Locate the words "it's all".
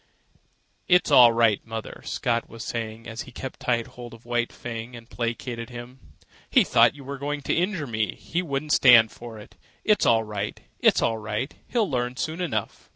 0.87-1.31, 9.83-10.23, 10.79-11.19